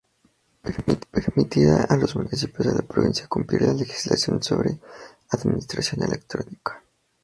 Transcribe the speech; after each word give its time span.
Permitirá 1.11 1.83
a 1.83 1.95
los 1.95 2.15
municipios 2.15 2.67
de 2.67 2.73
la 2.73 2.81
provincia 2.81 3.27
cumplir 3.27 3.61
la 3.61 3.73
legislación 3.73 4.41
sobre 4.41 4.79
administración 5.29 6.01
electrónica. 6.01 6.81